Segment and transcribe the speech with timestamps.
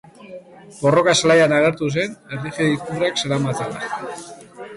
[0.77, 4.11] Borroka zelaian agertu zen, erlijio ikurrak zeramatzala.